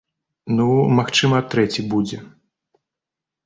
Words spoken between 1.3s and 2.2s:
трэці будзе.